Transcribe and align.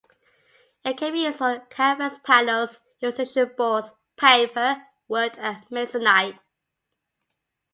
It 0.83 0.97
can 0.97 1.13
be 1.13 1.25
used 1.25 1.43
on 1.43 1.61
canvas 1.69 2.17
panels, 2.25 2.81
illustration 3.01 3.51
boards, 3.55 3.91
paper, 4.17 4.87
wood 5.07 5.37
and 5.37 5.63
masonite. 5.69 6.39